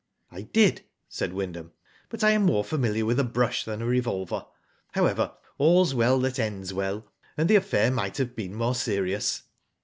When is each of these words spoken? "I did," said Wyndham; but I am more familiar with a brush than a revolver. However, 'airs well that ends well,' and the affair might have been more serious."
"I 0.31 0.41
did," 0.41 0.81
said 1.09 1.31
Wyndham; 1.31 1.73
but 2.09 2.23
I 2.23 2.31
am 2.31 2.41
more 2.47 2.63
familiar 2.63 3.05
with 3.05 3.19
a 3.19 3.23
brush 3.23 3.63
than 3.65 3.83
a 3.83 3.85
revolver. 3.85 4.47
However, 4.93 5.33
'airs 5.59 5.93
well 5.93 6.19
that 6.21 6.39
ends 6.39 6.73
well,' 6.73 7.05
and 7.37 7.47
the 7.47 7.55
affair 7.57 7.91
might 7.91 8.17
have 8.17 8.35
been 8.35 8.55
more 8.55 8.73
serious." 8.73 9.43